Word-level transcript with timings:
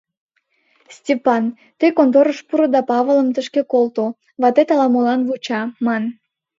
Степан, 0.97 1.43
тый 1.79 1.91
конторыш 1.97 2.39
пуро 2.47 2.65
да 2.75 2.81
Павылым 2.89 3.29
тышке 3.35 3.61
колто: 3.71 4.05
ватет 4.41 4.67
ала-молан 4.73 5.21
вуча, 5.27 5.61
ман... 5.85 6.03